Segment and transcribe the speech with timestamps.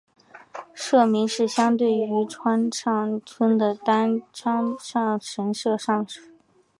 [0.73, 6.21] 社名是相对于川上村的丹生川上神社上社。